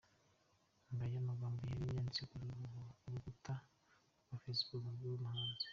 [0.93, 2.23] Ngayo amagambo yari yanditswe
[3.01, 3.53] ku rukuta
[4.23, 5.65] rwa facebook rw'uyu muhanzi.